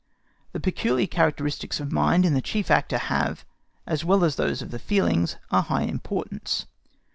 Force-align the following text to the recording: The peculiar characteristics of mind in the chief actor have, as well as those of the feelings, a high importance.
The 0.51 0.59
peculiar 0.59 1.05
characteristics 1.05 1.79
of 1.79 1.91
mind 1.91 2.25
in 2.25 2.33
the 2.33 2.41
chief 2.41 2.71
actor 2.71 2.97
have, 2.97 3.45
as 3.85 4.03
well 4.03 4.23
as 4.25 4.35
those 4.35 4.63
of 4.63 4.71
the 4.71 4.79
feelings, 4.79 5.37
a 5.51 5.61
high 5.61 5.83
importance. 5.83 6.65